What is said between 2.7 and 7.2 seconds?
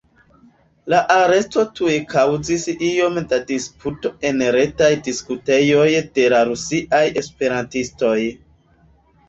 iom da disputo en retaj diskutejoj de la rusiaj